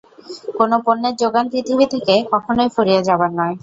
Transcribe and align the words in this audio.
কোন 0.57 0.71
পণ্যের 0.85 1.13
জোগান 1.21 1.45
পৃথিবী 1.51 1.85
থেকে 1.93 2.13
কখনোই 2.31 2.69
ফুরিয়ে 2.75 3.01
যাবার 3.07 3.29
নয়? 3.39 3.55